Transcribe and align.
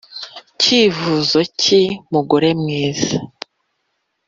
cyifuzo 0.61 1.37
ki 1.61 1.81
mugore 2.13 2.49
mwiza?" 2.61 3.15